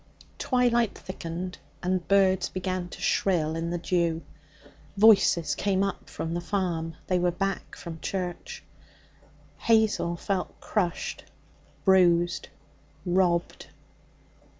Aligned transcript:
Twilight 0.39 0.97
thickened, 0.97 1.59
and 1.83 2.07
birds 2.07 2.49
began 2.49 2.89
to 2.89 2.99
shrill 2.99 3.55
in 3.55 3.69
the 3.69 3.77
dew. 3.77 4.23
Voices 4.97 5.53
came 5.53 5.83
up 5.83 6.09
from 6.09 6.33
the 6.33 6.41
farm. 6.41 6.95
They 7.05 7.19
were 7.19 7.29
back 7.29 7.75
from 7.75 7.99
church. 7.99 8.63
Hazel 9.59 10.15
felt 10.15 10.59
crushed, 10.59 11.25
bruised, 11.85 12.49
robbed. 13.05 13.67